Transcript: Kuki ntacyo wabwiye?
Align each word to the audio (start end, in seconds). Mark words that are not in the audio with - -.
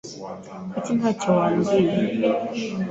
Kuki 0.71 0.91
ntacyo 0.97 1.29
wabwiye? 1.37 1.95